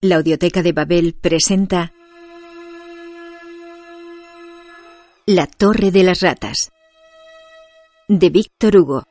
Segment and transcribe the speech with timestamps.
[0.00, 1.92] La Audioteca de Babel presenta
[5.26, 6.70] La Torre de las Ratas
[8.06, 9.02] de Víctor Hugo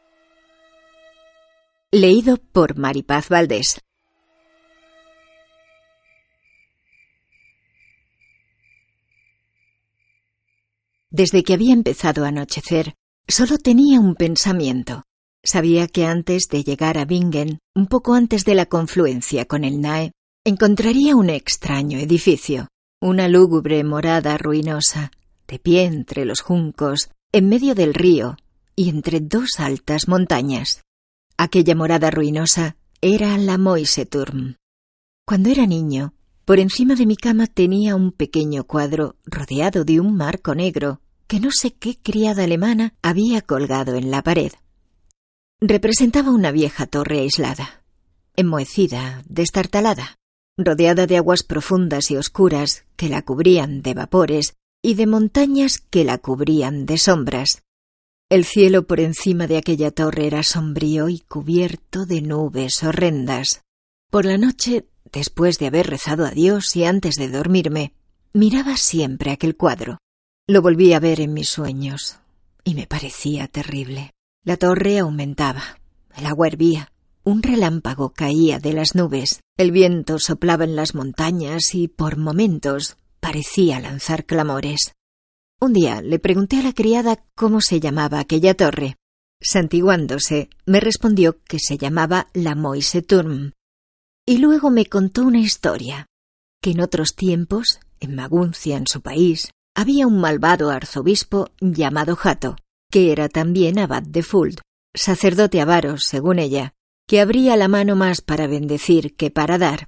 [1.91, 3.81] Leído por Maripaz Valdés
[11.09, 12.93] Desde que había empezado a anochecer,
[13.27, 15.03] solo tenía un pensamiento.
[15.43, 19.81] Sabía que antes de llegar a Bingen, un poco antes de la confluencia con el
[19.81, 20.13] Nae,
[20.47, 22.69] encontraría un extraño edificio,
[23.01, 25.11] una lúgubre morada ruinosa,
[25.45, 28.37] de pie entre los juncos, en medio del río
[28.73, 30.83] y entre dos altas montañas.
[31.37, 34.55] Aquella morada ruinosa era la Moiseturm.
[35.25, 36.13] Cuando era niño,
[36.45, 41.41] por encima de mi cama tenía un pequeño cuadro rodeado de un marco negro que
[41.41, 44.53] no sé qué criada alemana había colgado en la pared.
[45.59, 47.83] Representaba una vieja torre aislada,
[48.37, 50.17] enmohecida, destartalada
[50.57, 56.03] rodeada de aguas profundas y oscuras que la cubrían de vapores y de montañas que
[56.03, 57.63] la cubrían de sombras.
[58.29, 63.61] El cielo por encima de aquella torre era sombrío y cubierto de nubes horrendas.
[64.09, 67.93] Por la noche, después de haber rezado a Dios y antes de dormirme,
[68.33, 69.99] miraba siempre aquel cuadro.
[70.47, 72.19] Lo volví a ver en mis sueños
[72.63, 74.11] y me parecía terrible.
[74.43, 75.79] La torre aumentaba,
[76.15, 76.91] el agua hervía,
[77.27, 82.95] un relámpago caía de las nubes, el viento soplaba en las montañas y por momentos
[83.19, 84.93] parecía lanzar clamores.
[85.59, 88.95] Un día le pregunté a la criada cómo se llamaba aquella torre.
[89.41, 93.51] Santiguándose, me respondió que se llamaba la Moiseturm.
[94.25, 96.05] Y luego me contó una historia,
[96.61, 102.55] que en otros tiempos, en Maguncia, en su país, había un malvado arzobispo llamado Jato,
[102.89, 104.61] que era también abad de Fuld,
[104.95, 106.73] sacerdote avaro, según ella,
[107.07, 109.87] que abría la mano más para bendecir que para dar,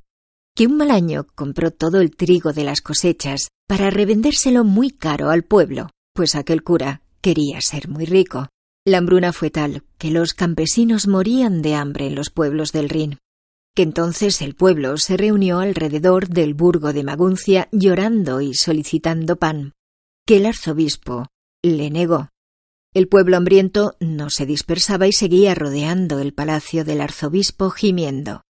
[0.55, 5.29] que un mal año compró todo el trigo de las cosechas para revendérselo muy caro
[5.29, 8.47] al pueblo, pues aquel cura quería ser muy rico.
[8.85, 13.19] La hambruna fue tal que los campesinos morían de hambre en los pueblos del Rin,
[13.75, 19.73] que entonces el pueblo se reunió alrededor del burgo de Maguncia llorando y solicitando pan,
[20.25, 21.27] que el arzobispo
[21.61, 22.29] le negó.
[22.91, 28.41] El pueblo hambriento no se dispersaba y seguía rodeando el palacio del arzobispo gimiendo.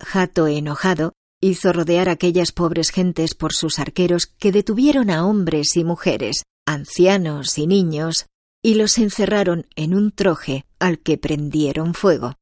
[0.00, 5.76] Jato, enojado, hizo rodear a aquellas pobres gentes por sus arqueros que detuvieron a hombres
[5.76, 8.26] y mujeres, ancianos y niños,
[8.62, 12.36] y los encerraron en un troje al que prendieron fuego.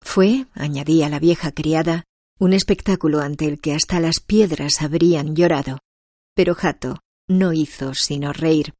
[0.00, 2.04] Fue, añadía la vieja criada,
[2.38, 5.80] un espectáculo ante el que hasta las piedras habrían llorado.
[6.36, 8.74] Pero Jato no hizo sino reír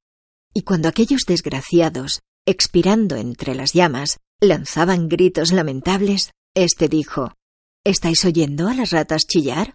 [0.54, 7.32] y cuando aquellos desgraciados, expirando entre las llamas, lanzaban gritos lamentables, éste dijo
[7.84, 9.74] ¿Estáis oyendo a las ratas chillar?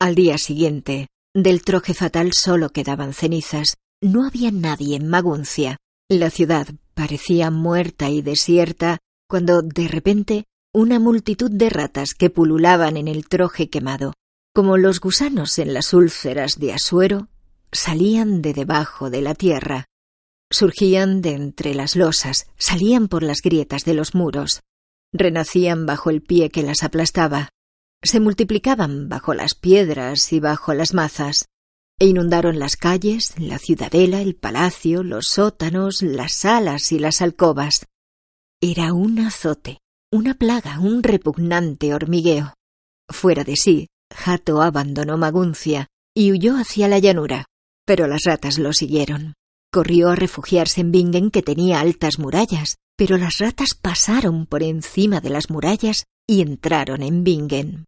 [0.00, 3.76] Al día siguiente, del troje fatal solo quedaban cenizas.
[4.00, 5.76] No había nadie en Maguncia.
[6.08, 8.98] La ciudad parecía muerta y desierta
[9.28, 14.14] cuando, de repente, una multitud de ratas que pululaban en el troje quemado,
[14.54, 17.28] como los gusanos en las úlceras de Asuero,
[17.72, 19.86] salían de debajo de la tierra,
[20.50, 24.60] surgían de entre las losas, salían por las grietas de los muros,
[25.12, 27.50] renacían bajo el pie que las aplastaba,
[28.02, 31.46] se multiplicaban bajo las piedras y bajo las mazas,
[31.98, 37.86] e inundaron las calles, la ciudadela, el palacio, los sótanos, las salas y las alcobas.
[38.60, 39.78] Era un azote,
[40.12, 42.54] una plaga, un repugnante hormigueo.
[43.08, 47.46] Fuera de sí, Jato abandonó Maguncia y huyó hacia la llanura.
[47.88, 49.32] Pero las ratas lo siguieron.
[49.72, 55.22] Corrió a refugiarse en Bingen, que tenía altas murallas, pero las ratas pasaron por encima
[55.22, 57.86] de las murallas y entraron en Bingen.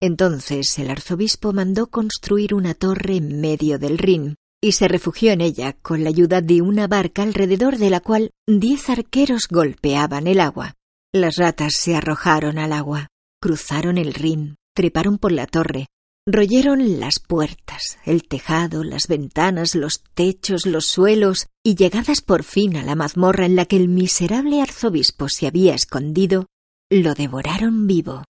[0.00, 5.42] Entonces el arzobispo mandó construir una torre en medio del Rin y se refugió en
[5.42, 10.40] ella con la ayuda de una barca alrededor de la cual diez arqueros golpeaban el
[10.40, 10.76] agua.
[11.14, 13.08] Las ratas se arrojaron al agua,
[13.38, 15.88] cruzaron el Rin, treparon por la torre,
[16.24, 22.76] Royeron las puertas, el tejado, las ventanas, los techos, los suelos, y llegadas por fin
[22.76, 26.46] a la mazmorra en la que el miserable arzobispo se había escondido,
[26.90, 28.22] lo devoraron vivo.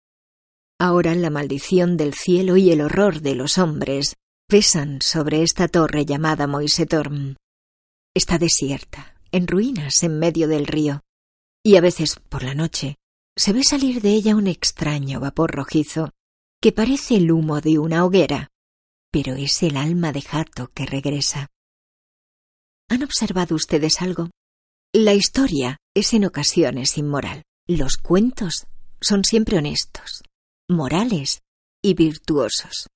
[0.80, 4.16] Ahora la maldición del cielo y el horror de los hombres
[4.48, 7.36] pesan sobre esta torre llamada Moisetorm.
[8.14, 11.02] Está desierta, en ruinas en medio del río,
[11.62, 12.96] y a veces, por la noche,
[13.36, 16.10] se ve salir de ella un extraño vapor rojizo
[16.62, 18.53] que parece el humo de una hoguera,
[19.11, 21.49] pero es el alma de Jato que regresa.
[22.88, 24.31] ¿Han observado ustedes algo?
[24.94, 27.43] La historia es en ocasiones inmoral.
[27.67, 28.67] Los cuentos
[29.00, 30.23] son siempre honestos,
[30.70, 31.41] morales
[31.82, 32.87] y virtuosos.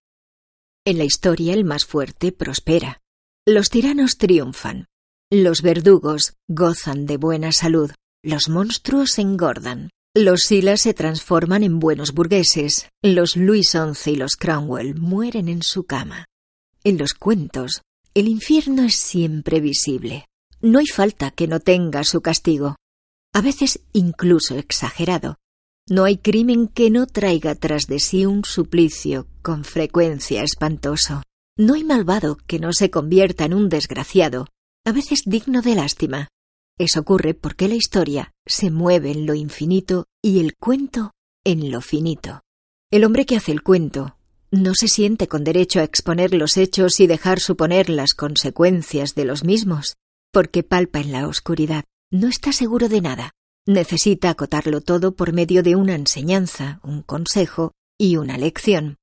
[0.84, 3.00] En la historia el más fuerte prospera.
[3.44, 4.86] Los tiranos triunfan.
[5.28, 7.90] Los verdugos gozan de buena salud.
[8.22, 9.90] Los monstruos engordan.
[10.18, 12.88] Los Silas se transforman en buenos burgueses.
[13.02, 16.24] Los Luis XI y los Cromwell mueren en su cama.
[16.84, 17.82] En los cuentos,
[18.14, 20.24] el infierno es siempre visible.
[20.62, 22.76] No hay falta que no tenga su castigo.
[23.34, 25.36] A veces incluso exagerado.
[25.86, 31.22] No hay crimen que no traiga tras de sí un suplicio con frecuencia espantoso.
[31.58, 34.46] No hay malvado que no se convierta en un desgraciado,
[34.86, 36.28] a veces digno de lástima.
[36.78, 41.12] Eso ocurre porque la historia se mueve en lo infinito y el cuento
[41.44, 42.42] en lo finito.
[42.90, 44.16] El hombre que hace el cuento
[44.50, 49.24] no se siente con derecho a exponer los hechos y dejar suponer las consecuencias de
[49.24, 49.96] los mismos,
[50.32, 53.32] porque palpa en la oscuridad, no está seguro de nada,
[53.68, 58.96] Necesita acotarlo todo por medio de una enseñanza, un consejo y una lección.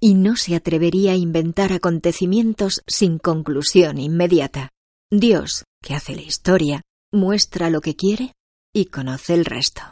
[0.00, 4.70] Y no se atrevería a inventar acontecimientos sin conclusión inmediata.
[5.12, 6.82] Dios, que hace la historia,
[7.12, 8.32] muestra lo que quiere
[8.72, 9.82] y conoce el resto.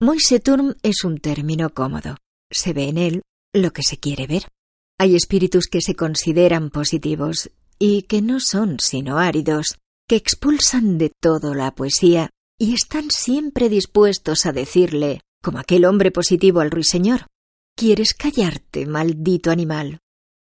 [0.00, 2.16] Moiseturm es un término cómodo.
[2.50, 3.22] Se ve en él
[3.52, 4.48] lo que se quiere ver.
[4.98, 9.78] Hay espíritus que se consideran positivos y que no son sino áridos,
[10.08, 16.10] que expulsan de todo la poesía y están siempre dispuestos a decirle, como aquel hombre
[16.10, 17.26] positivo al ruiseñor,
[17.78, 19.98] ¿Quieres callarte, maldito animal?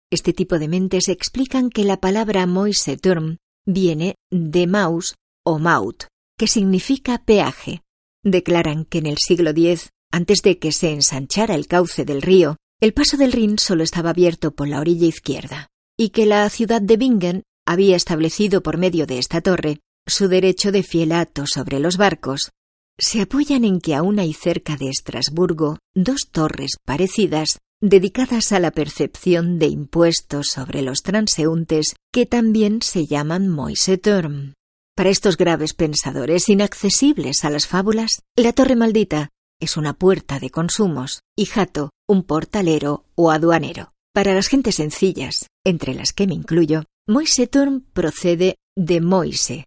[0.08, 6.04] Este tipo de mentes explican que la palabra moiseturm viene de maus o maut,
[6.38, 7.82] que significa peaje.
[8.22, 12.56] Declaran que en el siglo X, antes de que se ensanchara el cauce del río,
[12.80, 16.82] el paso del Rin solo estaba abierto por la orilla izquierda, y que la ciudad
[16.82, 21.96] de Bingen había establecido por medio de esta torre su derecho de fielato sobre los
[21.96, 22.50] barcos,
[22.98, 28.70] se apoyan en que aún hay cerca de Estrasburgo dos torres parecidas dedicadas a la
[28.70, 34.54] percepción de impuestos sobre los transeúntes que también se llaman Moiseturm.
[34.96, 39.30] Para estos graves pensadores inaccesibles a las fábulas, la torre maldita
[39.60, 43.92] es una puerta de consumos y Jato un portalero o aduanero.
[44.12, 49.64] Para las gentes sencillas, entre las que me incluyo, Moiseturm procede de Moise,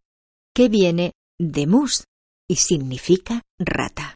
[0.55, 2.05] que viene de mus
[2.47, 4.15] y significa rata.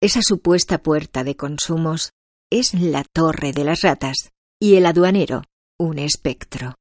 [0.00, 2.12] Esa supuesta puerta de consumos
[2.50, 4.30] es la torre de las ratas
[4.60, 5.42] y el aduanero
[5.78, 6.76] un espectro.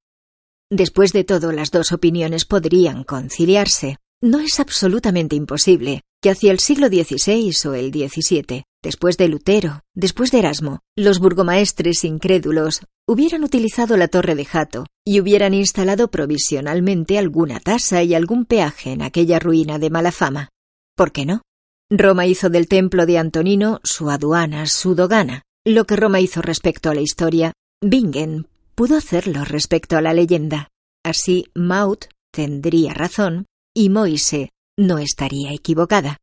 [0.71, 3.97] Después de todo, las dos opiniones podrían conciliarse.
[4.23, 9.81] No es absolutamente imposible que hacia el siglo XVI o el XVII, después de Lutero,
[9.95, 16.09] después de Erasmo, los burgomaestres incrédulos hubieran utilizado la torre de Jato y hubieran instalado
[16.09, 20.49] provisionalmente alguna tasa y algún peaje en aquella ruina de mala fama.
[20.95, 21.41] ¿Por qué no?
[21.89, 25.41] Roma hizo del templo de Antonino su aduana, su dogana.
[25.65, 27.51] Lo que Roma hizo respecto a la historia,
[27.81, 30.70] Bingen pudo hacerlo respecto a la leyenda.
[31.03, 36.17] Así Maut tendría razón y Moise no estaría equivocada.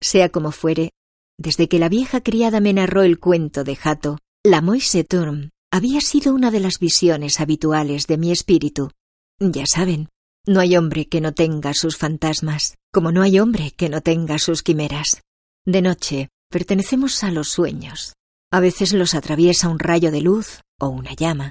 [0.00, 0.90] Sea como fuere,
[1.38, 6.00] desde que la vieja criada me narró el cuento de Jato, la Moise Turm había
[6.00, 8.90] sido una de las visiones habituales de mi espíritu.
[9.40, 10.08] Ya saben,
[10.46, 14.38] no hay hombre que no tenga sus fantasmas, como no hay hombre que no tenga
[14.38, 15.22] sus quimeras.
[15.64, 18.14] De noche pertenecemos a los sueños.
[18.52, 21.50] A veces los atraviesa un rayo de luz o una llama,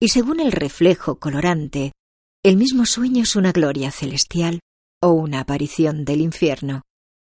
[0.00, 1.92] y según el reflejo colorante,
[2.48, 4.60] el mismo sueño es una gloria celestial
[5.02, 6.82] o una aparición del infierno,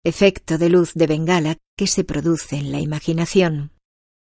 [0.05, 3.73] efecto de luz de bengala que se produce en la imaginación.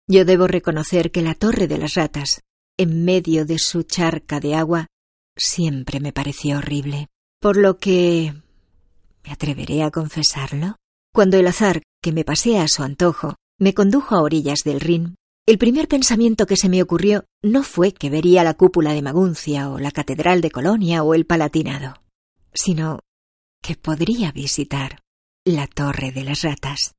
[0.08, 2.40] Yo debo reconocer que la torre de las ratas,
[2.76, 4.88] en medio de su charca de agua,
[5.36, 7.06] siempre me pareció horrible,
[7.40, 8.34] por lo que...
[9.22, 10.74] ¿Me atreveré a confesarlo?
[11.14, 15.14] Cuando el azar, que me pasea a su antojo, me condujo a orillas del Rin,
[15.46, 19.70] el primer pensamiento que se me ocurrió no fue que vería la cúpula de Maguncia
[19.70, 22.02] o la Catedral de Colonia o el Palatinado,
[22.54, 23.00] sino
[23.62, 25.00] que podría visitar
[25.44, 26.94] la Torre de las Ratas.